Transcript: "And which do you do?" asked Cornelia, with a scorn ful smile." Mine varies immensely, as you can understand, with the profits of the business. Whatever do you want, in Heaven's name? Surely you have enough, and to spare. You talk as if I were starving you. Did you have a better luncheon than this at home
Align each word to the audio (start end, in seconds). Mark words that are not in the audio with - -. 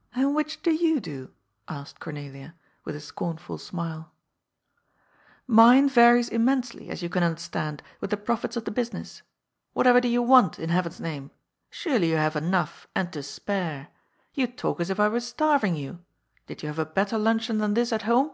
"And 0.14 0.34
which 0.34 0.60
do 0.62 0.74
you 0.74 1.00
do?" 1.00 1.30
asked 1.66 2.00
Cornelia, 2.00 2.54
with 2.84 2.94
a 2.94 3.00
scorn 3.00 3.38
ful 3.38 3.56
smile." 3.56 4.12
Mine 5.46 5.88
varies 5.88 6.28
immensely, 6.28 6.90
as 6.90 7.02
you 7.02 7.08
can 7.08 7.22
understand, 7.22 7.82
with 7.98 8.10
the 8.10 8.18
profits 8.18 8.56
of 8.56 8.66
the 8.66 8.70
business. 8.72 9.22
Whatever 9.72 9.98
do 10.02 10.08
you 10.08 10.20
want, 10.20 10.58
in 10.58 10.68
Heaven's 10.68 11.00
name? 11.00 11.30
Surely 11.70 12.10
you 12.10 12.16
have 12.18 12.36
enough, 12.36 12.88
and 12.94 13.10
to 13.14 13.22
spare. 13.22 13.88
You 14.34 14.48
talk 14.48 14.80
as 14.82 14.90
if 14.90 15.00
I 15.00 15.08
were 15.08 15.18
starving 15.18 15.76
you. 15.76 16.00
Did 16.46 16.62
you 16.62 16.66
have 16.68 16.78
a 16.78 16.84
better 16.84 17.16
luncheon 17.16 17.56
than 17.56 17.72
this 17.72 17.90
at 17.90 18.02
home 18.02 18.32